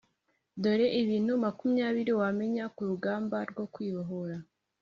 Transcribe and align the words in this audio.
Dore 0.61 0.87
ibintu 1.01 1.31
makumyabiri 1.43 2.11
wamenya 2.21 2.65
ku 2.75 2.81
rugamba 2.89 3.37
rwo 3.49 3.65
Kwibohora 3.73 4.37